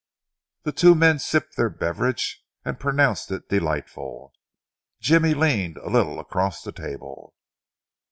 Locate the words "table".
6.71-7.35